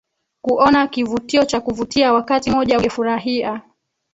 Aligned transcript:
kuona 0.41 0.87
kivutio 0.87 1.45
cha 1.45 1.61
kuvutia 1.61 2.13
wakati 2.13 2.51
moja 2.51 2.77
ungefurahia 2.77 3.61